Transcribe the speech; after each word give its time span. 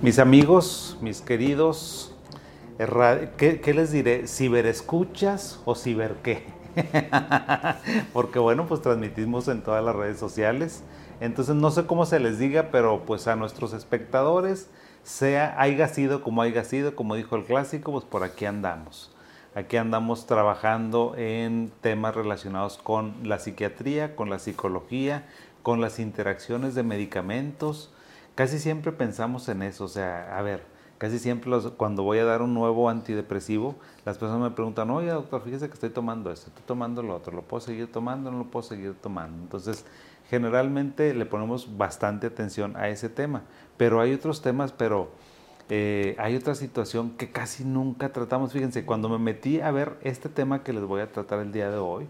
Mis 0.00 0.20
amigos, 0.20 0.96
mis 1.00 1.20
queridos, 1.20 2.14
¿qué, 3.36 3.72
les 3.74 3.90
diré? 3.90 4.28
¿Ciberescuchas 4.28 5.60
o 5.64 5.74
ciber 5.74 6.14
qué? 6.22 6.44
Porque 8.12 8.38
bueno, 8.38 8.68
pues 8.68 8.80
transmitimos 8.80 9.48
en 9.48 9.60
todas 9.60 9.84
las 9.84 9.96
redes 9.96 10.16
sociales. 10.20 10.84
Entonces 11.20 11.56
no 11.56 11.72
sé 11.72 11.84
cómo 11.86 12.06
se 12.06 12.20
les 12.20 12.38
diga, 12.38 12.68
pero 12.70 13.02
pues 13.06 13.26
a 13.26 13.34
nuestros 13.34 13.72
espectadores, 13.72 14.70
sea 15.02 15.60
haya 15.60 15.88
sido 15.88 16.22
como 16.22 16.42
haya 16.42 16.62
sido, 16.62 16.94
como 16.94 17.16
dijo 17.16 17.34
el 17.34 17.44
clásico, 17.44 17.90
pues 17.90 18.04
por 18.04 18.22
aquí 18.22 18.44
andamos. 18.44 19.10
Aquí 19.56 19.78
andamos 19.78 20.26
trabajando 20.26 21.14
en 21.16 21.72
temas 21.80 22.14
relacionados 22.14 22.78
con 22.78 23.14
la 23.24 23.40
psiquiatría, 23.40 24.14
con 24.14 24.30
la 24.30 24.38
psicología, 24.38 25.26
con 25.64 25.80
las 25.80 25.98
interacciones 25.98 26.76
de 26.76 26.84
medicamentos, 26.84 27.90
casi 28.38 28.60
siempre 28.60 28.92
pensamos 28.92 29.48
en 29.48 29.62
eso, 29.62 29.82
o 29.82 29.88
sea, 29.88 30.38
a 30.38 30.42
ver, 30.42 30.62
casi 30.98 31.18
siempre 31.18 31.50
cuando 31.76 32.04
voy 32.04 32.18
a 32.18 32.24
dar 32.24 32.40
un 32.40 32.54
nuevo 32.54 32.88
antidepresivo, 32.88 33.74
las 34.04 34.16
personas 34.16 34.48
me 34.48 34.54
preguntan, 34.54 34.88
oye 34.92 35.08
doctor, 35.08 35.42
fíjese 35.42 35.66
que 35.66 35.74
estoy 35.74 35.90
tomando 35.90 36.30
esto, 36.30 36.46
estoy 36.46 36.62
tomando 36.64 37.02
lo 37.02 37.16
otro, 37.16 37.34
¿lo 37.34 37.42
puedo 37.42 37.60
seguir 37.60 37.90
tomando? 37.90 38.30
No 38.30 38.38
lo 38.38 38.44
puedo 38.44 38.62
seguir 38.62 38.94
tomando. 38.94 39.42
Entonces, 39.42 39.84
generalmente 40.30 41.14
le 41.14 41.26
ponemos 41.26 41.76
bastante 41.76 42.28
atención 42.28 42.76
a 42.76 42.88
ese 42.88 43.08
tema, 43.08 43.42
pero 43.76 44.00
hay 44.00 44.12
otros 44.12 44.40
temas, 44.40 44.70
pero 44.70 45.10
eh, 45.68 46.14
hay 46.16 46.36
otra 46.36 46.54
situación 46.54 47.16
que 47.16 47.32
casi 47.32 47.64
nunca 47.64 48.12
tratamos. 48.12 48.52
Fíjense, 48.52 48.86
cuando 48.86 49.08
me 49.08 49.18
metí 49.18 49.60
a 49.60 49.72
ver 49.72 49.98
este 50.02 50.28
tema 50.28 50.62
que 50.62 50.72
les 50.72 50.84
voy 50.84 51.00
a 51.00 51.10
tratar 51.10 51.40
el 51.40 51.50
día 51.50 51.72
de 51.72 51.78
hoy, 51.78 52.06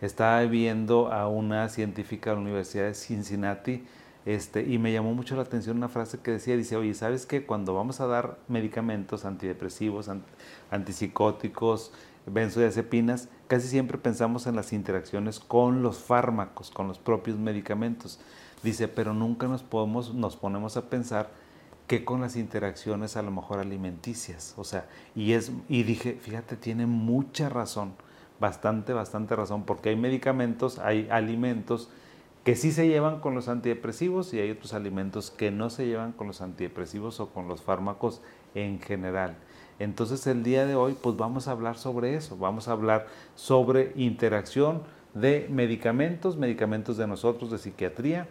estaba 0.00 0.42
viendo 0.42 1.12
a 1.12 1.26
una 1.26 1.68
científica 1.68 2.30
de 2.30 2.36
la 2.36 2.42
Universidad 2.42 2.84
de 2.84 2.94
Cincinnati, 2.94 3.84
este, 4.24 4.62
y 4.62 4.78
me 4.78 4.92
llamó 4.92 5.14
mucho 5.14 5.34
la 5.34 5.42
atención 5.42 5.76
una 5.76 5.88
frase 5.88 6.18
que 6.18 6.30
decía, 6.30 6.56
dice, 6.56 6.76
oye, 6.76 6.94
¿sabes 6.94 7.26
qué? 7.26 7.44
Cuando 7.44 7.74
vamos 7.74 8.00
a 8.00 8.06
dar 8.06 8.38
medicamentos 8.48 9.24
antidepresivos, 9.24 10.08
antipsicóticos, 10.70 11.92
benzodiazepinas, 12.26 13.28
casi 13.48 13.68
siempre 13.68 13.98
pensamos 13.98 14.46
en 14.46 14.54
las 14.54 14.72
interacciones 14.72 15.40
con 15.40 15.82
los 15.82 15.98
fármacos, 15.98 16.70
con 16.70 16.86
los 16.86 16.98
propios 16.98 17.38
medicamentos. 17.38 18.20
Dice, 18.62 18.86
pero 18.86 19.12
nunca 19.12 19.48
nos, 19.48 19.64
podemos, 19.64 20.14
nos 20.14 20.36
ponemos 20.36 20.76
a 20.76 20.88
pensar 20.88 21.30
que 21.88 22.04
con 22.04 22.20
las 22.20 22.36
interacciones 22.36 23.16
a 23.16 23.22
lo 23.22 23.32
mejor 23.32 23.58
alimenticias. 23.58 24.54
O 24.56 24.64
sea, 24.64 24.86
y, 25.16 25.32
es, 25.32 25.50
y 25.68 25.82
dije, 25.82 26.14
fíjate, 26.14 26.56
tiene 26.56 26.86
mucha 26.86 27.48
razón, 27.48 27.94
bastante, 28.38 28.92
bastante 28.92 29.34
razón, 29.34 29.64
porque 29.64 29.88
hay 29.88 29.96
medicamentos, 29.96 30.78
hay 30.78 31.08
alimentos, 31.10 31.90
que 32.44 32.56
sí 32.56 32.72
se 32.72 32.88
llevan 32.88 33.20
con 33.20 33.34
los 33.34 33.48
antidepresivos 33.48 34.34
y 34.34 34.40
hay 34.40 34.50
otros 34.50 34.74
alimentos 34.74 35.30
que 35.30 35.50
no 35.50 35.70
se 35.70 35.86
llevan 35.86 36.12
con 36.12 36.26
los 36.26 36.40
antidepresivos 36.40 37.20
o 37.20 37.28
con 37.28 37.46
los 37.46 37.62
fármacos 37.62 38.20
en 38.54 38.80
general. 38.80 39.36
Entonces 39.78 40.26
el 40.26 40.42
día 40.42 40.66
de 40.66 40.74
hoy 40.74 40.96
pues 41.00 41.16
vamos 41.16 41.46
a 41.46 41.52
hablar 41.52 41.76
sobre 41.76 42.16
eso, 42.16 42.36
vamos 42.36 42.66
a 42.66 42.72
hablar 42.72 43.06
sobre 43.36 43.92
interacción 43.94 44.82
de 45.14 45.46
medicamentos, 45.50 46.36
medicamentos 46.36 46.96
de 46.96 47.06
nosotros 47.06 47.50
de 47.50 47.58
psiquiatría 47.58 48.26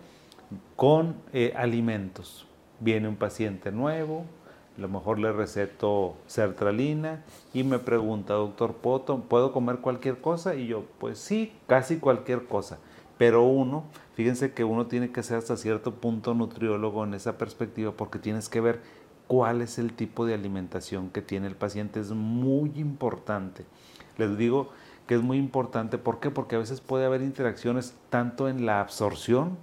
con 0.75 1.15
eh, 1.31 1.53
alimentos. 1.55 2.47
Viene 2.81 3.07
un 3.07 3.15
paciente 3.15 3.71
nuevo, 3.71 4.25
a 4.77 4.81
lo 4.81 4.89
mejor 4.89 5.19
le 5.19 5.31
receto 5.31 6.15
sertralina 6.27 7.23
y 7.53 7.63
me 7.63 7.79
pregunta, 7.79 8.33
doctor, 8.33 8.73
¿puedo 8.73 9.53
comer 9.53 9.77
cualquier 9.77 10.19
cosa? 10.19 10.55
Y 10.55 10.67
yo, 10.67 10.83
pues 10.99 11.17
sí, 11.17 11.53
casi 11.67 11.97
cualquier 11.97 12.45
cosa 12.45 12.77
pero 13.21 13.43
uno, 13.43 13.83
fíjense 14.15 14.51
que 14.51 14.63
uno 14.63 14.87
tiene 14.87 15.11
que 15.11 15.21
ser 15.21 15.37
hasta 15.37 15.55
cierto 15.55 15.93
punto 15.93 16.33
nutriólogo 16.33 17.03
en 17.03 17.13
esa 17.13 17.37
perspectiva 17.37 17.91
porque 17.91 18.17
tienes 18.17 18.49
que 18.49 18.61
ver 18.61 18.81
cuál 19.27 19.61
es 19.61 19.77
el 19.77 19.93
tipo 19.93 20.25
de 20.25 20.33
alimentación 20.33 21.11
que 21.11 21.21
tiene 21.21 21.45
el 21.45 21.55
paciente. 21.55 21.99
Es 21.99 22.09
muy 22.09 22.71
importante. 22.77 23.63
Les 24.17 24.35
digo 24.39 24.71
que 25.05 25.13
es 25.13 25.21
muy 25.21 25.37
importante. 25.37 25.99
¿Por 25.99 26.19
qué? 26.19 26.31
Porque 26.31 26.55
a 26.55 26.57
veces 26.57 26.81
puede 26.81 27.05
haber 27.05 27.21
interacciones 27.21 27.93
tanto 28.09 28.49
en 28.49 28.65
la 28.65 28.81
absorción 28.81 29.55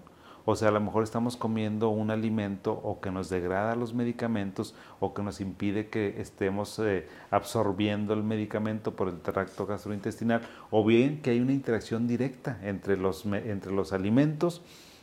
o 0.50 0.56
sea, 0.56 0.68
a 0.68 0.70
lo 0.70 0.80
mejor 0.80 1.02
estamos 1.02 1.36
comiendo 1.36 1.90
un 1.90 2.10
alimento 2.10 2.72
o 2.72 3.02
que 3.02 3.10
nos 3.10 3.28
degrada 3.28 3.76
los 3.76 3.92
medicamentos 3.92 4.74
o 4.98 5.12
que 5.12 5.22
nos 5.22 5.42
impide 5.42 5.88
que 5.88 6.22
estemos 6.22 6.78
eh, 6.78 7.06
absorbiendo 7.30 8.14
el 8.14 8.22
medicamento 8.22 8.96
por 8.96 9.08
el 9.08 9.20
tracto 9.20 9.66
gastrointestinal 9.66 10.40
o 10.70 10.86
bien 10.86 11.20
que 11.20 11.32
hay 11.32 11.40
una 11.40 11.52
interacción 11.52 12.06
directa 12.06 12.58
entre 12.62 12.96
los, 12.96 13.26
entre 13.26 13.72
los 13.72 13.92
alimentos 13.92 14.62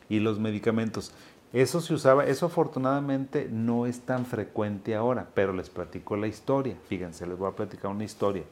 y 0.09 0.19
los 0.19 0.39
medicamentos. 0.39 1.11
Eso 1.53 1.79
se 1.79 1.93
usaba, 1.93 2.25
eso 2.25 2.47
afortunadamente 2.47 3.47
no 3.51 3.85
es 3.85 3.99
tan 3.99 4.25
frecuente 4.25 4.95
ahora, 4.95 5.27
pero 5.35 5.53
les 5.53 5.69
platico 5.69 6.17
la 6.17 6.25
historia. 6.25 6.75
Fíjense, 6.87 7.27
les 7.27 7.37
voy 7.37 7.49
a 7.49 7.55
platicar 7.55 7.91
una 7.91 8.03
historia 8.03 8.45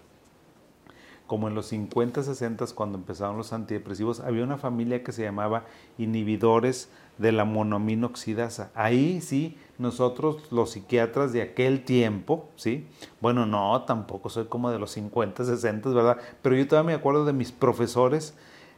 como 1.28 1.48
en 1.48 1.56
los 1.56 1.68
50, 1.68 2.24
60, 2.24 2.66
cuando 2.76 2.98
empezaron 2.98 3.38
los 3.38 3.54
antidepresivos, 3.54 4.20
había 4.20 4.44
una 4.44 4.58
familia 4.58 5.04
que 5.04 5.12
se 5.12 5.24
llamaba 5.24 5.66
inhibidores 5.98 6.90
de 7.18 7.32
la 7.32 7.46
monoaminoxidasa. 7.46 8.72
Ahí 8.76 9.22
sí, 9.22 9.58
nosotros 9.78 10.52
los 10.52 10.72
psiquiatras 10.72 11.32
de 11.32 11.42
aquel 11.42 11.86
tiempo, 11.86 12.50
¿sí? 12.56 12.88
Bueno, 13.22 13.46
no, 13.46 13.84
tampoco 13.84 14.30
soy 14.30 14.46
como 14.46 14.72
de 14.72 14.80
los 14.80 14.92
50, 14.92 15.46
60, 15.46 15.90
¿verdad? 15.90 16.18
Pero 16.42 16.56
yo 16.56 16.68
todavía 16.68 16.88
me 16.88 17.00
acuerdo 17.00 17.26
de 17.26 17.34
mis 17.34 17.52
profesores, 17.52 18.36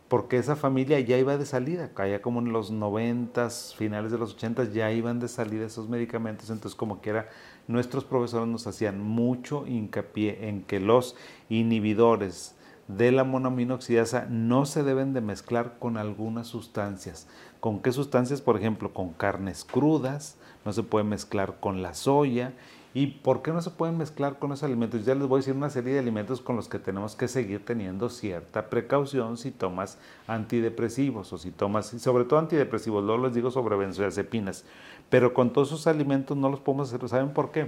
porque 0.07 0.37
esa 0.37 0.55
familia 0.55 0.99
ya 0.99 1.17
iba 1.17 1.37
de 1.37 1.45
salida, 1.45 1.93
caía 1.93 2.21
como 2.21 2.39
en 2.39 2.53
los 2.53 2.69
90, 2.71 3.49
finales 3.75 4.11
de 4.11 4.17
los 4.17 4.33
80, 4.35 4.65
ya 4.65 4.91
iban 4.91 5.19
de 5.19 5.27
salida 5.27 5.65
esos 5.65 5.89
medicamentos, 5.89 6.49
entonces 6.49 6.75
como 6.75 7.01
que 7.01 7.09
era 7.09 7.29
nuestros 7.67 8.03
profesores 8.03 8.47
nos 8.47 8.67
hacían 8.67 9.01
mucho 9.01 9.65
hincapié 9.65 10.47
en 10.49 10.63
que 10.63 10.79
los 10.79 11.15
inhibidores 11.49 12.55
de 12.87 13.11
la 13.11 13.23
monoaminoxidasa 13.23 14.27
no 14.29 14.65
se 14.67 14.83
deben 14.83 15.13
de 15.13 15.21
mezclar 15.21 15.79
con 15.79 15.97
algunas 15.97 16.47
sustancias. 16.47 17.27
¿Con 17.59 17.79
qué 17.79 17.91
sustancias? 17.91 18.41
Por 18.41 18.57
ejemplo, 18.57 18.93
con 18.93 19.13
carnes 19.13 19.65
crudas, 19.65 20.37
no 20.65 20.73
se 20.73 20.83
puede 20.83 21.03
mezclar 21.03 21.59
con 21.59 21.81
la 21.81 21.95
soya. 21.95 22.53
¿Y 22.95 23.07
por 23.07 23.41
qué 23.41 23.51
no 23.51 23.61
se 23.61 23.71
pueden 23.71 23.97
mezclar 23.97 24.39
con 24.39 24.53
esos 24.53 24.63
alimentos? 24.63 25.03
Ya 25.03 25.15
les 25.15 25.27
voy 25.27 25.39
a 25.39 25.39
decir 25.41 25.53
una 25.53 25.69
serie 25.69 25.91
de 25.91 25.99
alimentos 25.99 26.39
con 26.39 26.55
los 26.55 26.69
que 26.69 26.79
tenemos 26.79 27.17
que 27.17 27.27
seguir 27.27 27.65
teniendo 27.65 28.07
cierta 28.07 28.69
precaución 28.69 29.35
si 29.35 29.51
tomas 29.51 29.97
antidepresivos 30.27 31.33
o 31.33 31.37
si 31.37 31.51
tomas, 31.51 31.87
sobre 31.87 32.23
todo 32.23 32.39
antidepresivos, 32.39 33.03
luego 33.03 33.25
les 33.25 33.35
digo 33.35 33.51
sobre 33.51 33.75
benzodiazepinas. 33.75 34.63
Pero 35.09 35.33
con 35.33 35.51
todos 35.51 35.67
esos 35.67 35.87
alimentos 35.87 36.37
no 36.37 36.47
los 36.47 36.61
podemos 36.61 36.87
hacer. 36.87 37.09
¿Saben 37.09 37.33
por 37.33 37.51
qué? 37.51 37.67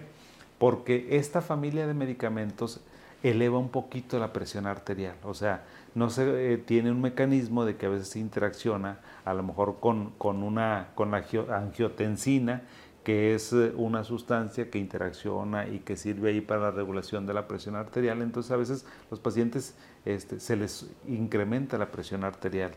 Porque 0.58 1.08
esta 1.18 1.42
familia 1.42 1.88
de 1.88 1.94
medicamentos 1.94 2.80
eleva 3.22 3.60
un 3.60 3.68
poquito 3.68 4.20
la 4.20 4.32
presión 4.32 4.66
arterial. 4.66 5.16
O 5.26 5.34
sea, 5.34 5.66
no 5.94 6.10
se 6.10 6.54
eh, 6.54 6.58
tiene 6.58 6.90
un 6.90 7.02
mecanismo 7.02 7.66
de 7.66 7.76
que 7.76 7.88
a 7.88 7.90
veces 7.90 8.08
se 8.08 8.20
interacciona 8.20 9.00
a 9.26 9.34
lo 9.34 9.44
mejor 9.44 9.82
con, 9.82 10.12
con, 10.12 10.42
una, 10.42 10.92
con 10.96 11.12
la 11.12 11.26
angiotensina, 11.52 12.62
que 13.08 13.34
es 13.36 13.54
eh, 13.54 13.72
una 13.78 14.04
sustancia 14.04 14.70
que 14.70 14.80
interacciona 14.80 15.66
y 15.66 15.80
que 15.80 15.96
sirve 15.96 16.32
ahí 16.32 16.42
para 16.42 16.64
la 16.64 16.72
regulación 16.72 17.26
de 17.26 17.34
la 17.34 17.48
presión 17.48 17.78
arterial. 17.78 18.22
Entonces 18.22 18.52
a 18.52 18.58
veces 18.58 18.86
los 19.10 19.22
pacientes 19.22 19.76
este, 20.04 20.42
se 20.42 20.58
les 20.58 20.90
incrementa 21.08 21.78
la 21.78 21.90
presión 21.90 22.26
arterial. 22.26 22.72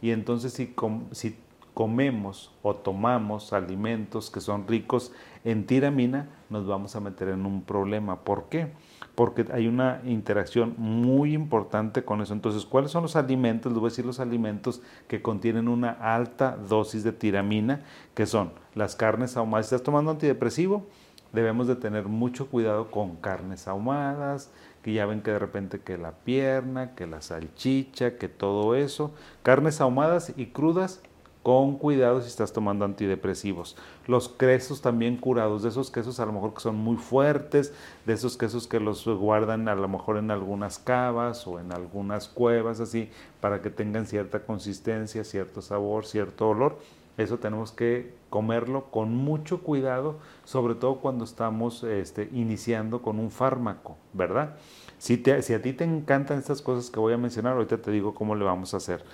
Y 0.00 0.12
entonces 0.12 0.52
si, 0.52 0.72
si 1.10 1.36
comemos 1.74 2.52
o 2.62 2.74
tomamos 2.74 3.52
alimentos 3.52 4.30
que 4.30 4.40
son 4.40 4.66
ricos 4.66 5.12
en 5.44 5.66
tiramina, 5.66 6.28
nos 6.50 6.66
vamos 6.66 6.94
a 6.96 7.00
meter 7.00 7.28
en 7.28 7.46
un 7.46 7.62
problema. 7.62 8.20
¿Por 8.20 8.48
qué? 8.48 8.72
Porque 9.14 9.46
hay 9.52 9.66
una 9.66 10.00
interacción 10.04 10.74
muy 10.78 11.34
importante 11.34 12.04
con 12.04 12.20
eso. 12.20 12.32
Entonces, 12.32 12.64
¿cuáles 12.64 12.90
son 12.90 13.02
los 13.02 13.16
alimentos? 13.16 13.72
Les 13.72 13.80
voy 13.80 13.88
a 13.88 13.90
decir 13.90 14.06
los 14.06 14.20
alimentos 14.20 14.82
que 15.08 15.22
contienen 15.22 15.68
una 15.68 15.90
alta 15.90 16.56
dosis 16.56 17.04
de 17.04 17.12
tiramina, 17.12 17.82
que 18.14 18.26
son 18.26 18.52
las 18.74 18.94
carnes 18.94 19.36
ahumadas. 19.36 19.66
Si 19.66 19.74
estás 19.74 19.84
tomando 19.84 20.10
antidepresivo, 20.10 20.86
debemos 21.32 21.66
de 21.66 21.76
tener 21.76 22.06
mucho 22.06 22.48
cuidado 22.48 22.90
con 22.90 23.16
carnes 23.16 23.66
ahumadas, 23.66 24.50
que 24.82 24.92
ya 24.92 25.06
ven 25.06 25.22
que 25.22 25.30
de 25.30 25.38
repente 25.38 25.80
que 25.80 25.96
la 25.96 26.12
pierna, 26.12 26.94
que 26.94 27.06
la 27.06 27.22
salchicha, 27.22 28.16
que 28.18 28.28
todo 28.28 28.74
eso. 28.74 29.12
Carnes 29.42 29.80
ahumadas 29.80 30.32
y 30.36 30.46
crudas 30.46 31.02
con 31.42 31.76
cuidado 31.76 32.20
si 32.20 32.28
estás 32.28 32.52
tomando 32.52 32.84
antidepresivos. 32.84 33.76
Los 34.06 34.28
quesos 34.28 34.80
también 34.80 35.16
curados, 35.16 35.62
de 35.62 35.70
esos 35.70 35.90
quesos 35.90 36.20
a 36.20 36.26
lo 36.26 36.32
mejor 36.32 36.54
que 36.54 36.60
son 36.60 36.76
muy 36.76 36.96
fuertes, 36.96 37.74
de 38.06 38.12
esos 38.12 38.36
quesos 38.36 38.66
que 38.66 38.80
los 38.80 39.06
guardan 39.06 39.68
a 39.68 39.74
lo 39.74 39.88
mejor 39.88 40.18
en 40.18 40.30
algunas 40.30 40.78
cavas 40.78 41.46
o 41.46 41.58
en 41.58 41.72
algunas 41.72 42.28
cuevas 42.28 42.80
así, 42.80 43.10
para 43.40 43.60
que 43.60 43.70
tengan 43.70 44.06
cierta 44.06 44.44
consistencia, 44.44 45.24
cierto 45.24 45.62
sabor, 45.62 46.06
cierto 46.06 46.48
olor. 46.48 46.78
Eso 47.18 47.38
tenemos 47.38 47.72
que 47.72 48.14
comerlo 48.30 48.86
con 48.90 49.14
mucho 49.14 49.62
cuidado, 49.62 50.18
sobre 50.44 50.74
todo 50.74 50.96
cuando 50.96 51.24
estamos 51.24 51.84
este, 51.84 52.30
iniciando 52.32 53.02
con 53.02 53.18
un 53.18 53.30
fármaco, 53.30 53.98
¿verdad? 54.14 54.56
Si, 54.96 55.22
si, 55.42 55.52
a 55.52 55.60
ti 55.60 55.74
te 55.74 55.84
encantan 55.84 56.38
estas 56.38 56.62
cosas 56.62 56.90
que 56.90 57.00
voy 57.00 57.12
a 57.12 57.18
mencionar, 57.18 57.54
ahorita 57.54 57.78
te 57.78 57.90
digo 57.90 58.14
cómo 58.14 58.34
le 58.34 58.44
vamos 58.44 58.72
a 58.72 58.78
hacer. 58.78 59.04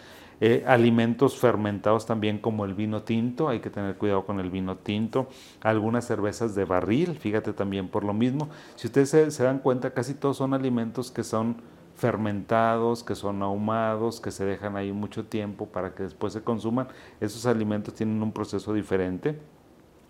Eh, 0.41 0.63
alimentos 0.67 1.37
fermentados 1.37 2.07
también 2.07 2.39
como 2.39 2.65
el 2.65 2.75
vino 2.75 3.03
tinto, 3.03 3.49
hay 3.49 3.59
que 3.59 3.71
tener 3.71 3.97
cuidado 3.97 4.25
con 4.25 4.39
el 4.39 4.51
vino 4.51 4.77
tinto. 4.77 5.29
Algunas 5.63 6.07
cervezas 6.07 6.55
de 6.55 6.65
barril, 6.65 7.17
fíjate 7.17 7.53
también 7.53 7.89
por 7.89 8.05
lo 8.05 8.13
mismo. 8.13 8.49
Si 8.77 8.87
ustedes 8.87 9.11
se 9.11 9.43
dan 9.43 9.59
cuenta, 9.59 9.93
casi 9.93 10.15
todos 10.15 10.37
son 10.37 10.55
alimentos 10.55 11.11
que 11.11 11.25
son 11.25 11.57
fermentados, 11.99 13.03
que 13.03 13.17
son 13.17 13.43
ahumados, 13.43 14.21
que 14.21 14.31
se 14.31 14.45
dejan 14.45 14.77
ahí 14.77 14.93
mucho 14.93 15.27
tiempo 15.27 15.67
para 15.67 15.95
que 15.95 16.05
después 16.05 16.33
se 16.33 16.43
consuman. 16.43 16.87
Esos 17.21 17.45
alimentos 17.45 17.95
tienen 17.95 18.23
un 18.23 18.33
proceso 18.33 18.73
diferente. 18.73 19.37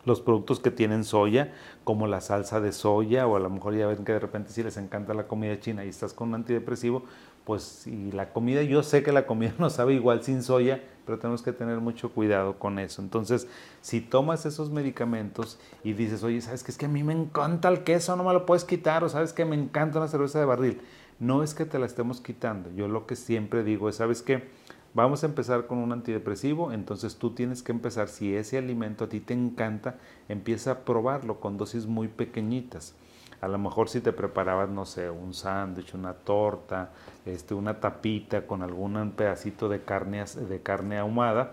Los 0.04 0.20
productos 0.20 0.60
que 0.60 0.70
tienen 0.70 1.04
soya, 1.04 1.52
como 1.84 2.06
la 2.06 2.20
salsa 2.20 2.60
de 2.60 2.72
soya, 2.72 3.26
o 3.26 3.36
a 3.36 3.40
lo 3.40 3.50
mejor 3.50 3.74
ya 3.74 3.86
ven 3.86 4.04
que 4.04 4.12
de 4.12 4.18
repente 4.20 4.52
si 4.52 4.62
les 4.62 4.76
encanta 4.76 5.14
la 5.14 5.26
comida 5.26 5.58
china 5.60 5.84
y 5.84 5.88
estás 5.88 6.12
con 6.12 6.28
un 6.28 6.36
antidepresivo, 6.36 7.04
pues 7.48 7.62
si 7.62 8.12
la 8.12 8.32
comida, 8.32 8.62
yo 8.62 8.84
sé 8.84 9.02
que 9.02 9.10
la 9.10 9.26
comida 9.26 9.54
no 9.58 9.70
sabe 9.70 9.94
igual 9.94 10.22
sin 10.22 10.44
soya, 10.44 10.84
pero 11.04 11.18
tenemos 11.18 11.42
que 11.42 11.52
tener 11.52 11.80
mucho 11.80 12.12
cuidado 12.12 12.60
con 12.60 12.78
eso. 12.78 13.02
Entonces, 13.02 13.48
si 13.80 14.00
tomas 14.00 14.46
esos 14.46 14.70
medicamentos 14.70 15.58
y 15.82 15.94
dices, 15.94 16.22
oye, 16.22 16.40
¿sabes 16.42 16.62
qué? 16.62 16.70
Es 16.70 16.78
que 16.78 16.86
a 16.86 16.90
mí 16.90 17.02
me 17.02 17.14
encanta 17.14 17.68
el 17.68 17.82
queso, 17.82 18.14
no 18.14 18.22
me 18.22 18.32
lo 18.32 18.46
puedes 18.46 18.64
quitar, 18.64 19.02
o 19.02 19.08
sabes 19.08 19.32
que 19.32 19.44
me 19.44 19.56
encanta 19.56 19.98
una 19.98 20.08
cerveza 20.08 20.38
de 20.38 20.44
barril 20.44 20.80
no 21.18 21.42
es 21.42 21.54
que 21.54 21.64
te 21.64 21.78
la 21.78 21.86
estemos 21.86 22.20
quitando. 22.20 22.70
Yo 22.74 22.88
lo 22.88 23.06
que 23.06 23.16
siempre 23.16 23.64
digo 23.64 23.88
es, 23.88 23.96
¿sabes 23.96 24.22
qué? 24.22 24.48
Vamos 24.94 25.22
a 25.22 25.26
empezar 25.26 25.66
con 25.66 25.78
un 25.78 25.92
antidepresivo, 25.92 26.72
entonces 26.72 27.16
tú 27.16 27.30
tienes 27.30 27.62
que 27.62 27.72
empezar, 27.72 28.08
si 28.08 28.34
ese 28.34 28.58
alimento 28.58 29.04
a 29.04 29.08
ti 29.08 29.20
te 29.20 29.34
encanta, 29.34 29.96
empieza 30.28 30.70
a 30.70 30.78
probarlo 30.80 31.40
con 31.40 31.58
dosis 31.58 31.86
muy 31.86 32.08
pequeñitas. 32.08 32.94
A 33.40 33.48
lo 33.48 33.58
mejor 33.58 33.88
si 33.88 34.00
te 34.00 34.12
preparabas, 34.12 34.68
no 34.68 34.84
sé, 34.84 35.10
un 35.10 35.32
sándwich, 35.32 35.94
una 35.94 36.14
torta, 36.14 36.90
este, 37.24 37.54
una 37.54 37.78
tapita 37.78 38.46
con 38.46 38.62
algún 38.62 39.12
pedacito 39.12 39.68
de 39.68 39.82
carne, 39.82 40.24
de 40.24 40.60
carne 40.60 40.98
ahumada, 40.98 41.52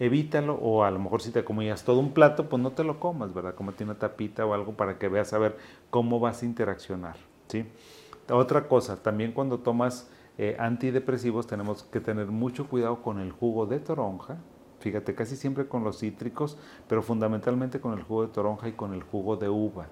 evítalo 0.00 0.54
o 0.54 0.82
a 0.82 0.90
lo 0.90 0.98
mejor 0.98 1.22
si 1.22 1.30
te 1.30 1.44
comías 1.44 1.84
todo 1.84 2.00
un 2.00 2.12
plato, 2.12 2.48
pues 2.48 2.60
no 2.60 2.72
te 2.72 2.82
lo 2.82 2.98
comas, 2.98 3.32
¿verdad? 3.32 3.54
Cómete 3.54 3.84
una 3.84 3.94
tapita 3.94 4.44
o 4.44 4.54
algo 4.54 4.72
para 4.72 4.98
que 4.98 5.08
veas 5.08 5.32
a 5.32 5.38
ver 5.38 5.56
cómo 5.90 6.18
vas 6.18 6.42
a 6.42 6.46
interaccionar, 6.46 7.16
¿sí? 7.46 7.66
Otra 8.28 8.66
cosa, 8.66 9.02
también 9.02 9.32
cuando 9.32 9.58
tomas 9.58 10.10
eh, 10.38 10.56
antidepresivos 10.58 11.46
tenemos 11.46 11.84
que 11.84 12.00
tener 12.00 12.26
mucho 12.26 12.66
cuidado 12.68 13.02
con 13.02 13.20
el 13.20 13.30
jugo 13.30 13.66
de 13.66 13.78
toronja. 13.78 14.38
Fíjate, 14.80 15.14
casi 15.14 15.36
siempre 15.36 15.68
con 15.68 15.84
los 15.84 15.98
cítricos, 16.00 16.58
pero 16.88 17.02
fundamentalmente 17.02 17.80
con 17.80 17.96
el 17.96 18.02
jugo 18.02 18.26
de 18.26 18.32
toronja 18.32 18.68
y 18.68 18.72
con 18.72 18.94
el 18.94 19.02
jugo 19.02 19.36
de 19.36 19.48
uva. 19.48 19.86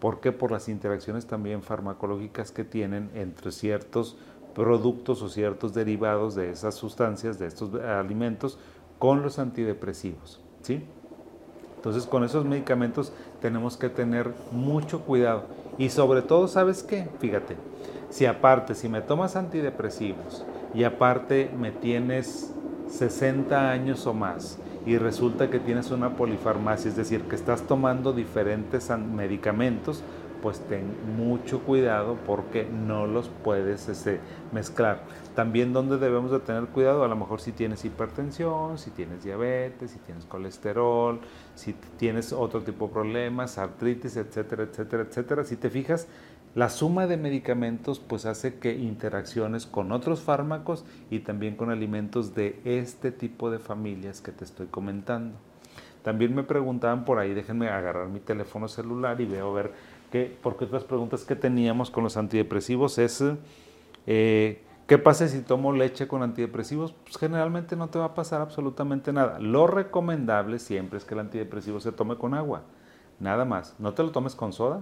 ¿Por 0.00 0.20
qué? 0.20 0.32
Por 0.32 0.50
las 0.50 0.68
interacciones 0.68 1.26
también 1.26 1.62
farmacológicas 1.62 2.52
que 2.52 2.64
tienen 2.64 3.10
entre 3.14 3.50
ciertos 3.52 4.16
productos 4.54 5.22
o 5.22 5.28
ciertos 5.28 5.74
derivados 5.74 6.34
de 6.34 6.50
esas 6.50 6.74
sustancias, 6.74 7.38
de 7.38 7.46
estos 7.46 7.74
alimentos, 7.74 8.58
con 8.98 9.22
los 9.22 9.38
antidepresivos. 9.38 10.40
¿sí? 10.62 10.82
Entonces 11.76 12.06
con 12.06 12.24
esos 12.24 12.44
medicamentos 12.44 13.12
tenemos 13.40 13.76
que 13.76 13.88
tener 13.88 14.32
mucho 14.50 15.02
cuidado. 15.02 15.44
Y 15.78 15.90
sobre 15.90 16.22
todo, 16.22 16.48
¿sabes 16.48 16.82
qué? 16.82 17.08
Fíjate, 17.20 17.56
si 18.10 18.26
aparte, 18.26 18.74
si 18.74 18.88
me 18.88 19.02
tomas 19.02 19.36
antidepresivos 19.36 20.44
y 20.74 20.84
aparte 20.84 21.50
me 21.56 21.70
tienes 21.70 22.52
60 22.88 23.70
años 23.70 24.06
o 24.06 24.14
más 24.14 24.58
y 24.86 24.98
resulta 24.98 25.50
que 25.50 25.58
tienes 25.58 25.90
una 25.90 26.16
polifarmacia, 26.16 26.88
es 26.88 26.96
decir, 26.96 27.22
que 27.22 27.34
estás 27.34 27.62
tomando 27.62 28.12
diferentes 28.12 28.88
medicamentos, 28.90 30.02
pues 30.42 30.60
ten 30.60 30.84
mucho 31.16 31.60
cuidado 31.60 32.16
porque 32.24 32.64
no 32.64 33.08
los 33.08 33.28
puedes 33.28 33.88
este, 33.88 34.20
mezclar. 34.52 35.02
También 35.34 35.72
donde 35.72 35.98
debemos 35.98 36.30
de 36.30 36.38
tener 36.38 36.66
cuidado, 36.66 37.02
a 37.02 37.08
lo 37.08 37.16
mejor 37.16 37.40
si 37.40 37.50
tienes 37.50 37.84
hipertensión, 37.84 38.78
si 38.78 38.92
tienes 38.92 39.24
diabetes, 39.24 39.90
si 39.90 39.98
tienes 39.98 40.24
colesterol, 40.24 41.20
si 41.56 41.72
tienes 41.98 42.32
otro 42.32 42.62
tipo 42.62 42.86
de 42.86 42.92
problemas, 42.92 43.58
artritis, 43.58 44.16
etcétera, 44.16 44.62
etcétera, 44.62 45.02
etcétera. 45.02 45.44
Si 45.44 45.56
te 45.56 45.68
fijas, 45.68 46.06
la 46.56 46.70
suma 46.70 47.06
de 47.06 47.18
medicamentos 47.18 48.00
pues 48.00 48.24
hace 48.24 48.58
que 48.58 48.72
interacciones 48.72 49.66
con 49.66 49.92
otros 49.92 50.22
fármacos 50.22 50.86
y 51.10 51.18
también 51.18 51.54
con 51.54 51.68
alimentos 51.68 52.34
de 52.34 52.58
este 52.64 53.12
tipo 53.12 53.50
de 53.50 53.58
familias 53.58 54.22
que 54.22 54.32
te 54.32 54.44
estoy 54.44 54.66
comentando. 54.68 55.36
También 56.02 56.34
me 56.34 56.44
preguntaban 56.44 57.04
por 57.04 57.18
ahí, 57.18 57.34
déjenme 57.34 57.68
agarrar 57.68 58.08
mi 58.08 58.20
teléfono 58.20 58.68
celular 58.68 59.20
y 59.20 59.26
veo 59.26 59.52
ver 59.52 59.74
qué, 60.10 60.34
porque 60.42 60.64
otras 60.64 60.84
preguntas 60.84 61.24
que 61.24 61.36
teníamos 61.36 61.90
con 61.90 62.04
los 62.04 62.16
antidepresivos 62.16 62.96
es, 62.96 63.22
eh, 64.06 64.62
¿qué 64.86 64.96
pasa 64.96 65.28
si 65.28 65.42
tomo 65.42 65.74
leche 65.74 66.08
con 66.08 66.22
antidepresivos? 66.22 66.94
Pues 66.94 67.18
generalmente 67.18 67.76
no 67.76 67.90
te 67.90 67.98
va 67.98 68.06
a 68.06 68.14
pasar 68.14 68.40
absolutamente 68.40 69.12
nada. 69.12 69.38
Lo 69.40 69.66
recomendable 69.66 70.58
siempre 70.58 70.96
es 70.96 71.04
que 71.04 71.12
el 71.12 71.20
antidepresivo 71.20 71.80
se 71.80 71.92
tome 71.92 72.16
con 72.16 72.32
agua, 72.32 72.62
nada 73.20 73.44
más. 73.44 73.76
No 73.78 73.92
te 73.92 74.02
lo 74.02 74.10
tomes 74.10 74.34
con 74.34 74.54
soda, 74.54 74.80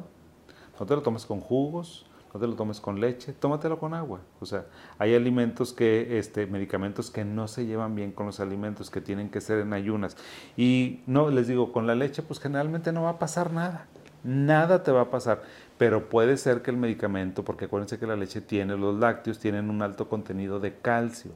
no 0.78 0.86
te 0.86 0.94
lo 0.94 1.02
tomes 1.02 1.26
con 1.26 1.40
jugos, 1.40 2.06
no 2.34 2.40
te 2.40 2.46
lo 2.48 2.54
tomes 2.54 2.80
con 2.80 3.00
leche, 3.00 3.32
tómatelo 3.32 3.78
con 3.78 3.94
agua. 3.94 4.20
O 4.40 4.46
sea, 4.46 4.66
hay 4.98 5.14
alimentos 5.14 5.72
que, 5.72 6.18
este, 6.18 6.46
medicamentos 6.46 7.10
que 7.10 7.24
no 7.24 7.46
se 7.46 7.64
llevan 7.64 7.94
bien 7.94 8.10
con 8.10 8.26
los 8.26 8.40
alimentos, 8.40 8.90
que 8.90 9.00
tienen 9.00 9.30
que 9.30 9.40
ser 9.40 9.60
en 9.60 9.72
ayunas. 9.72 10.16
Y 10.56 11.00
no, 11.06 11.30
les 11.30 11.46
digo, 11.46 11.72
con 11.72 11.86
la 11.86 11.94
leche, 11.94 12.22
pues 12.22 12.40
generalmente 12.40 12.90
no 12.92 13.04
va 13.04 13.10
a 13.10 13.18
pasar 13.20 13.52
nada. 13.52 13.86
Nada 14.24 14.82
te 14.82 14.90
va 14.90 15.02
a 15.02 15.10
pasar. 15.10 15.42
Pero 15.78 16.08
puede 16.08 16.36
ser 16.36 16.62
que 16.62 16.72
el 16.72 16.76
medicamento, 16.76 17.44
porque 17.44 17.66
acuérdense 17.66 17.98
que 17.98 18.06
la 18.06 18.16
leche 18.16 18.40
tiene, 18.40 18.76
los 18.76 18.98
lácteos 18.98 19.38
tienen 19.38 19.70
un 19.70 19.82
alto 19.82 20.08
contenido 20.08 20.58
de 20.58 20.74
calcio. 20.76 21.30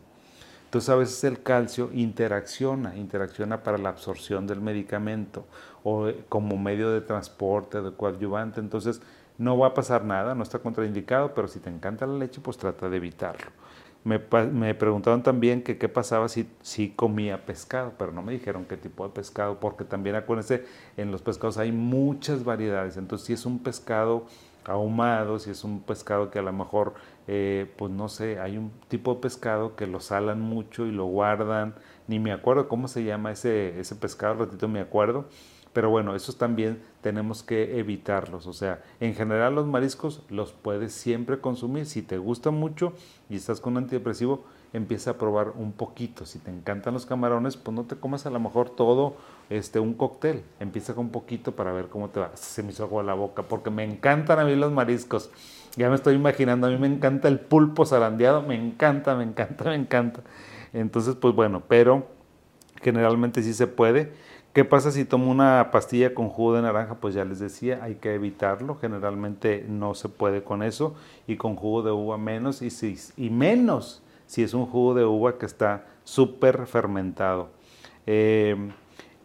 Entonces 0.65 0.91
a 0.91 0.97
veces 0.97 1.25
el 1.25 1.43
calcio 1.43 1.91
interacciona, 1.95 2.95
interacciona 2.97 3.63
para 3.63 3.79
la 3.79 3.89
absorción 3.89 4.47
del 4.47 4.61
medicamento 4.61 5.47
o 5.83 6.09
eh, 6.09 6.25
como 6.29 6.59
medio 6.59 6.91
de 6.91 7.01
transporte, 7.01 7.81
de 7.81 7.93
coadyuvante. 7.93 8.61
Entonces 8.61 9.01
no 9.39 9.57
va 9.57 9.69
a 9.69 9.75
pasar 9.75 10.05
nada, 10.05 10.35
no 10.35 10.43
está 10.43 10.59
contraindicado, 10.59 11.35
pero 11.35 11.49
si 11.49 11.61
te 11.61 11.71
encanta 11.71 12.07
la 12.07 12.19
leche, 12.19 12.41
pues 12.43 12.59
trata 12.59 12.89
de 12.89 12.97
evitarlo. 12.97 13.51
Me, 14.05 14.21
me 14.53 14.75
preguntaron 14.75 15.23
también 15.23 15.63
qué 15.63 15.89
pasaba 15.89 16.29
si, 16.29 16.49
si 16.63 16.91
comía 16.91 17.45
pescado, 17.45 17.93
pero 17.99 18.13
no 18.13 18.23
me 18.23 18.33
dijeron 18.33 18.65
qué 18.65 18.77
tipo 18.77 19.07
de 19.07 19.15
pescado, 19.15 19.61
porque 19.61 19.85
también 19.85 20.17
acuérdense, 20.17 20.65
en 20.97 21.11
los 21.11 21.23
pescados 21.23 21.59
hay 21.59 21.73
muchas 21.73 22.45
variedades. 22.45 22.97
Entonces, 22.97 23.27
si 23.27 23.33
es 23.33 23.45
un 23.45 23.59
pescado 23.59 24.27
ahumado, 24.69 25.39
si 25.39 25.51
es 25.51 25.65
un 25.65 25.81
pescado 25.81 26.31
que 26.31 26.39
a 26.39 26.43
lo 26.43 26.53
mejor, 26.53 26.95
eh, 27.27 27.73
pues 27.77 27.91
no 27.91 28.09
sé, 28.09 28.39
hay 28.39 28.57
un 28.59 28.71
tipo 28.89 29.15
de 29.15 29.21
pescado 29.21 29.77
que 29.77 29.87
lo 29.87 30.01
salan 30.01 30.41
mucho 30.41 30.87
y 30.87 30.93
lo 30.93 31.07
guardan, 31.07 31.75
ni 32.07 32.19
me 32.19 32.33
acuerdo 32.33 32.69
cómo 32.69 32.89
se 32.89 33.05
llama 33.05 33.33
ese, 33.33 33.79
ese 33.81 33.97
pescado, 33.97 34.45
ratito 34.45 34.69
me 34.69 34.81
acuerdo, 34.81 35.27
pero 35.73 35.91
bueno, 35.91 36.15
esos 36.15 36.39
también 36.39 36.83
tenemos 37.01 37.43
que 37.43 37.79
evitarlos. 37.79 38.47
O 38.47 38.53
sea, 38.53 38.83
en 39.01 39.15
general 39.15 39.55
los 39.55 39.67
mariscos 39.67 40.23
los 40.29 40.53
puedes 40.53 40.93
siempre 40.93 41.41
consumir. 41.41 41.87
Si 41.87 42.03
te 42.03 42.19
gusta 42.19 42.51
mucho 42.51 42.93
y 43.29 43.37
estás 43.37 43.61
con 43.61 43.75
un 43.75 43.85
antidepresivo, 43.85 44.45
empieza 44.73 45.13
a 45.13 45.15
probar 45.15 45.53
un 45.57 45.73
poquito. 45.73 46.27
Si 46.27 46.39
te 46.39 46.51
encantan 46.51 46.95
los 46.95 47.07
camarones, 47.07 47.57
pues 47.57 47.75
no 47.75 47.85
te 47.85 47.97
comas 47.97 48.27
a 48.27 48.31
lo 48.31 48.41
mejor 48.41 48.71
todo 48.71 49.17
este, 49.51 49.81
un 49.81 49.95
cóctel. 49.95 50.43
Empieza 50.61 50.95
con 50.95 51.07
un 51.07 51.13
poquito 51.13 51.53
para 51.53 51.73
ver 51.73 51.89
cómo 51.89 52.11
te 52.11 52.21
va. 52.21 52.33
Se 52.35 52.63
me 52.63 52.73
hizo 52.73 52.85
agua 52.85 53.03
la 53.03 53.15
boca 53.15 53.45
porque 53.45 53.71
me 53.71 53.85
encantan 53.85 54.39
a 54.39 54.45
mí 54.45 54.55
los 54.57 54.73
mariscos. 54.73 55.31
Ya 55.77 55.89
me 55.89 55.95
estoy 55.95 56.15
imaginando, 56.15 56.67
a 56.67 56.71
mí 56.71 56.79
me 56.79 56.89
encanta 56.89 57.29
el 57.29 57.39
pulpo 57.39 57.87
zarandeado, 57.87 58.43
me 58.43 58.57
encanta, 58.57 59.15
me 59.15 59.23
encanta, 59.23 59.65
me 59.65 59.77
encanta. 59.77 60.23
Entonces, 60.73 61.15
pues 61.15 61.35
bueno, 61.35 61.63
pero 61.69 62.09
generalmente 62.83 63.43
sí 63.43 63.55
se 63.55 63.67
puede. 63.67 64.13
¿Qué 64.53 64.65
pasa 64.65 64.91
si 64.91 65.05
tomo 65.05 65.31
una 65.31 65.71
pastilla 65.71 66.15
con 66.15 66.31
jugo 66.31 66.55
de 66.55 66.63
naranja? 66.63 66.95
Pues 66.95 67.15
ya 67.15 67.25
les 67.25 67.39
decía, 67.39 67.81
hay 67.83 67.97
que 67.97 68.15
evitarlo. 68.15 68.77
Generalmente 68.81 69.65
no 69.69 69.95
se 69.95 70.09
puede 70.09 70.43
con 70.43 70.63
eso. 70.63 70.95
Y 71.27 71.37
con 71.37 71.55
jugo 71.55 71.83
de 71.83 71.93
uva 71.93 72.17
menos. 72.17 72.63
Y, 72.63 72.71
si, 72.71 72.97
y 73.17 73.31
menos 73.31 74.03
si 74.27 74.43
es 74.43 74.55
un 74.55 74.67
jugo 74.67 74.95
de 74.95 75.05
uva 75.05 75.39
que 75.39 75.47
está 75.47 75.87
súper 76.03 76.67
fermentado. 76.67 77.51
Em, 78.07 78.71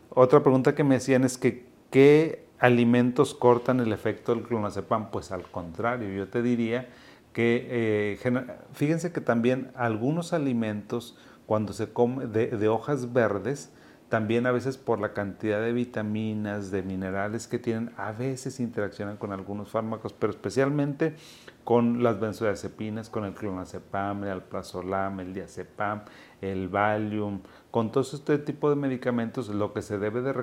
otra 0.10 0.44
pregunta 0.44 0.76
que 0.76 0.84
me 0.84 0.98
hacían 0.98 1.24
es 1.24 1.38
que, 1.38 1.66
¿qué 1.90 2.46
alimentos 2.60 3.34
cortan 3.34 3.80
el 3.80 3.94
efecto 3.94 4.36
del 4.36 4.44
clonazepam? 4.44 5.10
Pues 5.10 5.32
al 5.32 5.44
contrario, 5.44 6.10
yo 6.10 6.28
te 6.28 6.42
diría 6.42 6.90
que, 7.32 7.66
eh, 7.70 8.56
fíjense 8.74 9.12
que 9.14 9.22
también 9.22 9.72
algunos 9.76 10.34
alimentos, 10.34 11.18
cuando 11.46 11.74
se 11.74 11.92
come 11.92 12.28
de 12.28 12.68
hojas 12.68 13.14
verdes, 13.14 13.72
también 14.14 14.46
a 14.46 14.52
veces 14.52 14.78
por 14.78 15.00
la 15.00 15.12
cantidad 15.12 15.60
de 15.60 15.74
vitaminas, 15.74 16.70
de 16.70 16.84
minerales 16.84 17.48
que 17.48 17.58
tienen, 17.58 17.92
a 17.98 18.12
veces 18.12 18.60
interaccionan 18.60 19.18
con 19.18 19.32
algunos 19.32 19.72
fármacos, 19.72 20.14
pero 20.14 20.30
especialmente 20.30 21.16
con 21.64 22.04
las 22.04 22.20
benzodiazepinas, 22.20 23.10
con 23.10 23.26
el 23.26 23.34
clonazepam, 23.34 24.24
el 24.24 24.30
alprazolam, 24.30 25.20
el 25.20 25.34
diazepam, 25.34 26.02
el 26.42 26.70
Valium, 26.70 27.40
con 27.72 27.92
todo 27.92 28.04
este 28.04 28.38
tipo 28.38 28.70
de 28.70 28.76
medicamentos, 28.76 29.50
lo 29.50 29.74
que 29.74 29.82
se 29.82 29.98
debe 29.98 30.22
de, 30.22 30.34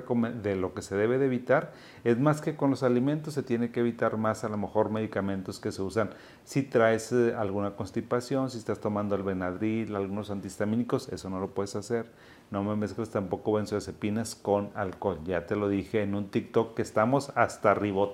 de, 0.43 0.55
lo 0.57 0.73
que 0.73 0.81
se 0.81 0.97
debe 0.97 1.17
de 1.17 1.27
evitar 1.27 1.71
es 2.03 2.19
más 2.19 2.41
que 2.41 2.57
con 2.57 2.71
los 2.71 2.83
alimentos, 2.83 3.35
se 3.35 3.43
tiene 3.43 3.71
que 3.71 3.79
evitar 3.79 4.17
más 4.17 4.43
a 4.43 4.49
lo 4.49 4.57
mejor 4.57 4.89
medicamentos 4.89 5.61
que 5.61 5.71
se 5.71 5.81
usan 5.81 6.09
si 6.43 6.63
traes 6.63 7.13
eh, 7.13 7.35
alguna 7.37 7.77
constipación, 7.77 8.49
si 8.49 8.57
estás 8.57 8.81
tomando 8.81 9.15
el 9.15 9.23
Benadryl, 9.23 9.95
algunos 9.95 10.29
antihistamínicos, 10.29 11.07
eso 11.07 11.29
no 11.29 11.39
lo 11.39 11.51
puedes 11.51 11.77
hacer. 11.77 12.07
No 12.51 12.63
me 12.63 12.75
mezcles 12.75 13.09
tampoco 13.09 13.53
benzodiazepinas 13.53 14.35
con 14.35 14.71
alcohol. 14.75 15.19
Ya 15.23 15.45
te 15.45 15.55
lo 15.55 15.69
dije 15.69 16.03
en 16.03 16.13
un 16.15 16.29
TikTok 16.29 16.75
que 16.75 16.81
estamos 16.81 17.31
hasta 17.35 17.71
arriba 17.71 18.11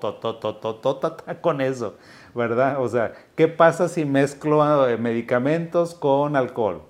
con 1.40 1.60
eso, 1.60 1.96
¿verdad? 2.36 2.80
O 2.80 2.88
sea, 2.88 3.14
¿qué 3.34 3.48
pasa 3.48 3.88
si 3.88 4.04
mezclo 4.04 4.62
medicamentos 4.98 5.96
con 5.96 6.36
alcohol? 6.36 6.82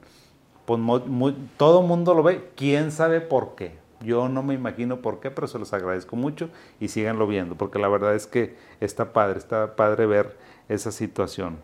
todo 1.57 1.81
mundo 1.81 2.13
lo 2.13 2.23
ve, 2.23 2.51
quién 2.55 2.93
sabe 2.93 3.23
por 3.23 3.55
qué. 3.55 3.79
Yo 4.01 4.29
no 4.29 4.43
me 4.43 4.53
imagino 4.53 5.01
por 5.01 5.19
qué, 5.19 5.31
pero 5.31 5.47
se 5.47 5.59
los 5.59 5.73
agradezco 5.73 6.17
mucho 6.17 6.51
y 6.79 6.89
síganlo 6.89 7.27
viendo, 7.27 7.55
porque 7.55 7.79
la 7.79 7.89
verdad 7.89 8.15
es 8.15 8.27
que 8.27 8.59
está 8.81 9.15
padre, 9.15 9.39
está 9.39 9.75
padre 9.75 10.05
ver 10.05 10.37
esa 10.69 10.93
situación. 10.93 11.57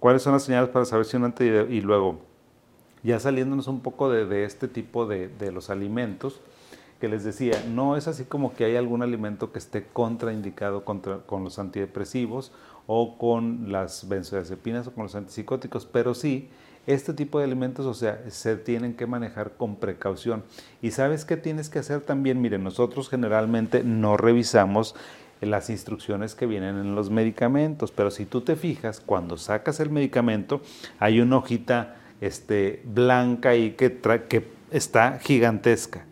¿Cuáles 0.00 0.22
son 0.22 0.32
las 0.32 0.42
señales 0.42 0.70
para 0.70 0.84
saber 0.84 1.06
si 1.06 1.16
un 1.16 1.24
antes 1.24 1.70
y 1.70 1.80
luego? 1.82 2.33
Ya 3.04 3.20
saliéndonos 3.20 3.68
un 3.68 3.80
poco 3.80 4.10
de, 4.10 4.44
este 4.44 4.66
tipo 4.66 5.06
de, 5.06 5.52
los 5.52 5.70
alimentos, 5.70 6.40
que 7.00 7.08
les 7.08 7.22
decía, 7.22 7.62
no 7.68 7.96
es 7.96 8.08
así 8.08 8.24
como 8.24 8.54
que 8.54 8.64
hay 8.64 8.76
algún 8.76 9.02
alimento 9.02 9.52
que 9.52 9.58
esté 9.58 9.86
contraindicado 9.92 10.84
contra, 10.84 11.18
con 11.18 11.44
los 11.44 11.58
antidepresivos 11.58 12.50
o 12.86 13.18
con 13.18 13.70
las 13.70 14.08
benzodiazepinas 14.08 14.86
o 14.86 14.92
con 14.92 15.04
los 15.04 15.14
antipsicóticos, 15.14 15.84
pero 15.84 16.14
sí 16.14 16.48
este 16.86 17.14
tipo 17.14 17.38
de 17.38 17.44
alimentos, 17.44 17.86
o 17.86 17.94
sea, 17.94 18.22
se 18.28 18.56
tienen 18.56 18.94
que 18.94 19.06
manejar 19.06 19.52
con 19.56 19.76
precaución. 19.76 20.42
Y 20.82 20.90
sabes 20.90 21.24
qué 21.24 21.36
tienes 21.36 21.68
que 21.68 21.78
hacer 21.78 22.00
también, 22.00 22.40
miren, 22.40 22.62
nosotros 22.62 23.08
generalmente 23.08 23.84
no 23.84 24.16
revisamos 24.16 24.94
las 25.40 25.70
instrucciones 25.70 26.34
que 26.34 26.46
vienen 26.46 26.76
en 26.76 26.94
los 26.94 27.10
medicamentos, 27.10 27.90
pero 27.90 28.10
si 28.10 28.24
tú 28.26 28.42
te 28.42 28.56
fijas, 28.56 29.00
cuando 29.00 29.36
sacas 29.36 29.80
el 29.80 29.90
medicamento, 29.90 30.60
hay 30.98 31.20
una 31.20 31.38
hojita 31.38 31.96
este, 32.26 32.80
blanca 32.84 33.54
y 33.54 33.72
que, 33.72 34.00
está 34.70 35.18
gigantesca. 35.18 36.06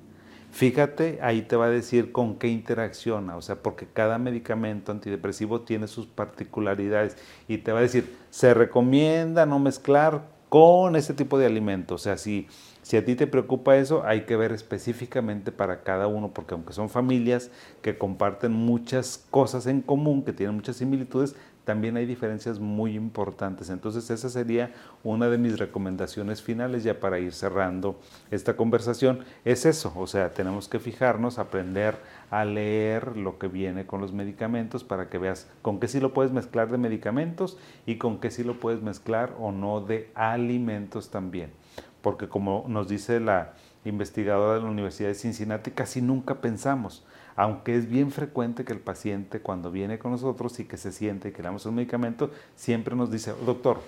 Fíjate, 0.52 1.18
ahí 1.22 1.42
te 1.42 1.56
va 1.56 1.66
a 1.66 1.70
decir 1.70 2.12
con 2.12 2.38
qué 2.38 2.48
interacciona, 2.48 3.36
o 3.36 3.42
sea, 3.42 3.56
porque 3.56 3.86
cada 3.90 4.18
medicamento 4.18 4.92
antidepresivo 4.92 5.62
tiene 5.62 5.88
sus 5.88 6.06
particularidades 6.06 7.16
y 7.48 7.58
te 7.58 7.72
va 7.72 7.78
a 7.78 7.82
decir, 7.82 8.14
se 8.30 8.52
recomienda 8.52 9.46
no 9.46 9.58
mezclar 9.58 10.22
con 10.50 10.96
ese 10.96 11.14
tipo 11.14 11.38
de 11.38 11.46
alimentos. 11.46 12.02
O 12.02 12.04
sea, 12.04 12.18
si, 12.18 12.46
si 12.82 12.98
a 12.98 13.04
ti 13.06 13.14
te 13.14 13.26
preocupa 13.26 13.78
eso, 13.78 14.04
hay 14.04 14.26
que 14.26 14.36
ver 14.36 14.52
específicamente 14.52 15.50
para 15.50 15.82
cada 15.82 16.06
uno, 16.08 16.34
porque 16.34 16.52
aunque 16.52 16.74
son 16.74 16.90
familias 16.90 17.50
que 17.80 17.96
comparten 17.96 18.52
muchas 18.52 19.24
cosas 19.30 19.66
en 19.66 19.80
común, 19.80 20.22
que 20.22 20.34
tienen 20.34 20.56
muchas 20.56 20.76
similitudes, 20.76 21.34
también 21.64 21.96
hay 21.96 22.06
diferencias 22.06 22.58
muy 22.58 22.96
importantes. 22.96 23.70
Entonces 23.70 24.10
esa 24.10 24.28
sería 24.28 24.72
una 25.04 25.28
de 25.28 25.38
mis 25.38 25.58
recomendaciones 25.58 26.42
finales 26.42 26.82
ya 26.84 26.98
para 26.98 27.18
ir 27.18 27.32
cerrando 27.32 28.00
esta 28.30 28.56
conversación. 28.56 29.20
Es 29.44 29.64
eso, 29.64 29.92
o 29.96 30.06
sea, 30.06 30.34
tenemos 30.34 30.68
que 30.68 30.80
fijarnos, 30.80 31.38
aprender 31.38 31.96
a 32.30 32.44
leer 32.44 33.16
lo 33.16 33.38
que 33.38 33.48
viene 33.48 33.86
con 33.86 34.00
los 34.00 34.12
medicamentos 34.12 34.84
para 34.84 35.08
que 35.08 35.18
veas 35.18 35.48
con 35.62 35.78
qué 35.78 35.88
sí 35.88 36.00
lo 36.00 36.12
puedes 36.12 36.32
mezclar 36.32 36.70
de 36.70 36.78
medicamentos 36.78 37.58
y 37.86 37.96
con 37.96 38.18
qué 38.18 38.30
sí 38.30 38.42
lo 38.42 38.58
puedes 38.58 38.82
mezclar 38.82 39.34
o 39.38 39.52
no 39.52 39.80
de 39.80 40.10
alimentos 40.14 41.10
también. 41.10 41.52
Porque 42.00 42.28
como 42.28 42.64
nos 42.66 42.88
dice 42.88 43.20
la 43.20 43.52
investigadora 43.84 44.54
de 44.54 44.60
la 44.62 44.70
Universidad 44.70 45.08
de 45.08 45.14
Cincinnati, 45.14 45.70
casi 45.70 46.02
nunca 46.02 46.40
pensamos 46.40 47.04
aunque 47.36 47.76
es 47.76 47.88
bien 47.88 48.10
frecuente 48.10 48.64
que 48.64 48.72
el 48.72 48.80
paciente 48.80 49.40
cuando 49.40 49.70
viene 49.70 49.98
con 49.98 50.12
nosotros 50.12 50.58
y 50.60 50.64
que 50.64 50.76
se 50.76 50.92
siente 50.92 51.28
y 51.28 51.32
que 51.32 51.38
le 51.38 51.48
damos 51.48 51.66
un 51.66 51.74
medicamento, 51.74 52.30
siempre 52.56 52.96
nos 52.96 53.10
dice, 53.10 53.32
doctor, 53.46 53.78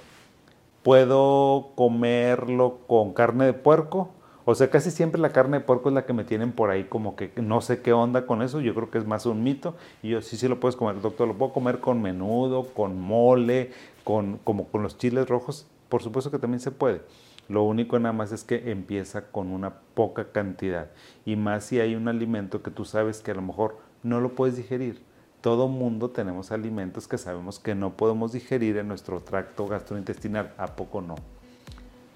¿puedo 0.82 1.72
comerlo 1.74 2.78
con 2.86 3.12
carne 3.12 3.46
de 3.46 3.52
puerco? 3.52 4.10
O 4.46 4.54
sea, 4.54 4.68
casi 4.68 4.90
siempre 4.90 5.20
la 5.20 5.32
carne 5.32 5.58
de 5.58 5.64
puerco 5.64 5.88
es 5.88 5.94
la 5.94 6.04
que 6.04 6.12
me 6.12 6.24
tienen 6.24 6.52
por 6.52 6.70
ahí 6.70 6.84
como 6.84 7.16
que 7.16 7.32
no 7.36 7.62
sé 7.62 7.80
qué 7.80 7.94
onda 7.94 8.26
con 8.26 8.42
eso, 8.42 8.60
yo 8.60 8.74
creo 8.74 8.90
que 8.90 8.98
es 8.98 9.06
más 9.06 9.24
un 9.24 9.42
mito. 9.42 9.74
Y 10.02 10.10
yo 10.10 10.20
sí, 10.20 10.36
sí 10.36 10.48
lo 10.48 10.60
puedes 10.60 10.76
comer, 10.76 11.00
doctor, 11.00 11.26
lo 11.26 11.34
puedo 11.34 11.52
comer 11.52 11.80
con 11.80 12.02
menudo, 12.02 12.64
con 12.74 13.00
mole, 13.00 13.72
con, 14.04 14.38
como 14.44 14.68
con 14.68 14.82
los 14.82 14.98
chiles 14.98 15.28
rojos, 15.28 15.66
por 15.88 16.02
supuesto 16.02 16.30
que 16.30 16.38
también 16.38 16.60
se 16.60 16.70
puede. 16.70 17.00
Lo 17.48 17.62
único 17.62 17.98
nada 17.98 18.12
más 18.12 18.32
es 18.32 18.44
que 18.44 18.70
empieza 18.70 19.26
con 19.30 19.50
una 19.50 19.74
poca 19.94 20.32
cantidad. 20.32 20.90
Y 21.24 21.36
más 21.36 21.64
si 21.64 21.80
hay 21.80 21.94
un 21.94 22.08
alimento 22.08 22.62
que 22.62 22.70
tú 22.70 22.84
sabes 22.84 23.20
que 23.20 23.32
a 23.32 23.34
lo 23.34 23.42
mejor 23.42 23.78
no 24.02 24.20
lo 24.20 24.34
puedes 24.34 24.56
digerir. 24.56 25.02
Todo 25.40 25.68
mundo 25.68 26.10
tenemos 26.10 26.52
alimentos 26.52 27.06
que 27.06 27.18
sabemos 27.18 27.58
que 27.58 27.74
no 27.74 27.96
podemos 27.96 28.32
digerir 28.32 28.78
en 28.78 28.88
nuestro 28.88 29.20
tracto 29.20 29.66
gastrointestinal. 29.66 30.54
¿A 30.56 30.74
poco 30.74 31.02
no? 31.02 31.16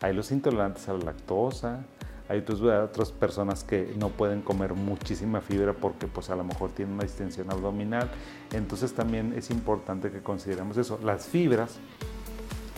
Hay 0.01 0.15
los 0.15 0.31
intolerantes 0.31 0.89
a 0.89 0.95
la 0.95 1.07
lactosa, 1.07 1.85
hay 2.29 2.45
otras 2.47 3.11
personas 3.11 3.65
que 3.65 3.95
no 3.99 4.11
pueden 4.11 4.43
comer 4.43 4.75
muchísima 4.75 5.41
fibra 5.41 5.73
porque 5.73 6.07
pues 6.07 6.29
a 6.31 6.37
lo 6.37 6.45
mejor 6.45 6.71
tienen 6.71 6.95
una 6.95 7.05
distensión 7.05 7.51
abdominal. 7.51 8.11
Entonces 8.53 8.93
también 8.93 9.33
es 9.35 9.51
importante 9.51 10.11
que 10.11 10.21
consideremos 10.21 10.77
eso. 10.77 11.01
Las 11.03 11.27
fibras 11.27 11.79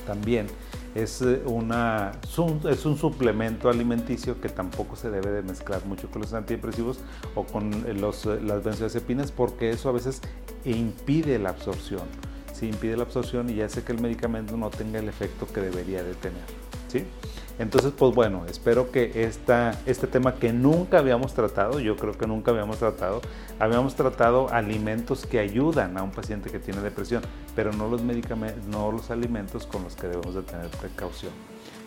también 0.06 0.46
es, 0.94 1.22
eh, 1.22 1.42
una, 1.46 2.12
es 2.68 2.84
un 2.84 2.96
suplemento 2.96 3.68
alimenticio 3.68 4.40
que 4.40 4.48
tampoco 4.48 4.96
se 4.96 5.10
debe 5.10 5.30
de 5.30 5.42
mezclar 5.42 5.84
mucho 5.86 6.10
con 6.10 6.22
los 6.22 6.32
antidepresivos 6.32 6.98
o 7.34 7.44
con 7.44 7.72
eh, 7.86 7.94
los, 7.94 8.26
eh, 8.26 8.40
las 8.40 8.64
benzodiazepinas 8.64 9.32
porque 9.32 9.70
eso 9.70 9.88
a 9.88 9.92
veces 9.92 10.20
impide 10.64 11.38
la 11.38 11.50
absorción. 11.50 12.02
Sí, 12.52 12.68
impide 12.68 12.96
la 12.96 13.04
absorción 13.04 13.48
y 13.48 13.60
hace 13.62 13.82
que 13.82 13.92
el 13.92 14.00
medicamento 14.00 14.56
no 14.56 14.70
tenga 14.70 14.98
el 14.98 15.08
efecto 15.08 15.46
que 15.46 15.60
debería 15.60 16.02
de 16.02 16.14
tener. 16.14 16.44
¿sí? 16.88 17.04
Entonces, 17.60 17.92
pues 17.94 18.14
bueno, 18.14 18.46
espero 18.48 18.90
que 18.90 19.22
esta, 19.22 19.78
este 19.84 20.06
tema 20.06 20.36
que 20.36 20.50
nunca 20.50 20.98
habíamos 20.98 21.34
tratado, 21.34 21.78
yo 21.78 21.94
creo 21.94 22.16
que 22.16 22.26
nunca 22.26 22.52
habíamos 22.52 22.78
tratado, 22.78 23.20
habíamos 23.58 23.94
tratado 23.94 24.48
alimentos 24.48 25.26
que 25.26 25.38
ayudan 25.38 25.98
a 25.98 26.02
un 26.02 26.10
paciente 26.10 26.48
que 26.48 26.58
tiene 26.58 26.80
depresión, 26.80 27.22
pero 27.54 27.70
no 27.74 27.86
los 27.86 28.02
medicamentos, 28.02 28.64
no 28.64 28.90
los 28.90 29.10
alimentos 29.10 29.66
con 29.66 29.84
los 29.84 29.94
que 29.94 30.08
debemos 30.08 30.34
de 30.34 30.40
tener 30.40 30.68
precaución. 30.68 31.32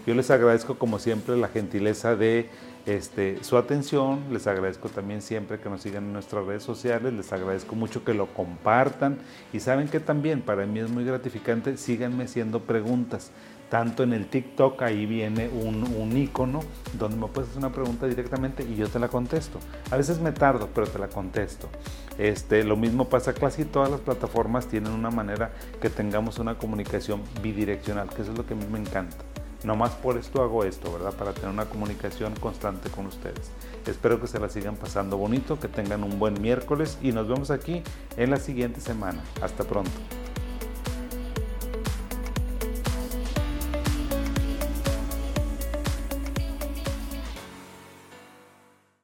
Yo 0.06 0.14
les 0.14 0.30
agradezco 0.30 0.78
como 0.78 1.00
siempre 1.00 1.36
la 1.38 1.48
gentileza 1.48 2.16
de 2.16 2.50
este, 2.86 3.44
su 3.44 3.58
atención, 3.58 4.26
les 4.32 4.46
agradezco 4.46 4.90
también 4.90 5.24
siempre 5.24 5.60
que 5.60 5.70
nos 5.70 5.82
sigan 5.82 6.04
en 6.04 6.14
nuestras 6.14 6.46
redes 6.46 6.62
sociales, 6.62 7.14
les 7.14 7.34
agradezco 7.34 7.76
mucho 7.76 8.04
que 8.04 8.14
lo 8.14 8.28
compartan 8.28 9.18
y 9.54 9.60
saben 9.60 9.88
que 9.88 10.00
también 10.00 10.42
para 10.42 10.68
mí 10.68 10.82
es 10.82 10.92
muy 10.92 11.04
gratificante, 11.04 11.78
síganme 11.78 12.26
haciendo 12.26 12.60
preguntas 12.60 13.32
tanto 13.70 14.04
en 14.04 14.14
el 14.14 14.28
TikTok, 14.28 14.82
ahí 14.84 15.06
viene 15.06 15.50
un, 15.50 16.16
icono 16.16 16.62
donde 16.98 17.18
me 17.18 17.28
puedes 17.28 17.50
hacer 17.50 17.60
una 17.60 17.72
pregunta 17.72 18.08
directamente 18.08 18.64
y 18.64 18.76
yo 18.76 18.88
te 18.88 19.00
la 19.00 19.08
contesto. 19.08 19.60
A 19.92 19.98
veces 19.98 20.20
me 20.20 20.32
tardo, 20.32 20.70
pero 20.74 20.88
te 20.88 21.00
la 21.00 21.08
contesto. 21.08 21.70
Este, 22.18 22.64
lo 22.64 22.78
mismo 22.78 23.10
pasa, 23.10 23.34
casi 23.34 23.66
todas 23.66 23.90
las 23.90 24.00
plataformas 24.02 24.68
tienen 24.68 24.92
una 24.92 25.10
manera 25.10 25.52
que 25.82 25.90
tengamos 25.90 26.38
una 26.40 26.58
comunicación 26.58 27.22
bidireccional, 27.42 28.10
que 28.10 28.22
eso 28.22 28.32
es 28.32 28.38
lo 28.38 28.46
que 28.46 28.54
a 28.54 28.58
mí 28.58 28.66
me 28.72 28.80
encanta. 28.80 29.18
No 29.64 29.76
más 29.76 29.92
por 29.92 30.18
esto 30.18 30.44
hago 30.44 30.66
esto, 30.66 30.92
¿verdad? 30.92 31.14
Para 31.14 31.34
tener 31.34 31.50
una 31.50 31.66
comunicación 31.66 32.36
constante 32.36 32.90
con 32.90 33.06
ustedes. 33.06 33.50
Espero 33.88 34.20
que 34.20 34.28
se 34.28 34.40
la 34.40 34.50
sigan 34.50 34.76
pasando 34.76 35.18
bonito, 35.18 35.60
que 35.60 35.70
tengan 35.70 36.04
un 36.04 36.20
buen 36.20 36.42
miércoles 36.42 36.98
y 37.02 37.12
nos 37.12 37.28
vemos 37.28 37.50
aquí 37.50 37.82
en 38.18 38.30
la 38.30 38.38
siguiente 38.38 38.82
semana. 38.82 39.24
Hasta 39.42 39.64
pronto. 39.64 39.92